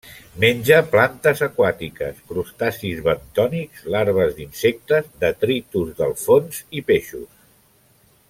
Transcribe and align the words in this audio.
Menja 0.43 0.77
plantes 0.93 1.41
aquàtiques, 1.47 2.23
crustacis 2.31 3.03
bentònics, 3.09 3.83
larves 3.97 4.33
d'insectes, 4.39 5.13
detritus 5.25 5.93
del 6.01 6.17
fons 6.25 6.63
i 6.81 6.85
peixos. 6.91 7.29